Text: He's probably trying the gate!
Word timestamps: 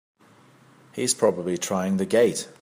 He's 0.93 1.13
probably 1.13 1.59
trying 1.59 1.97
the 1.97 2.07
gate! 2.07 2.49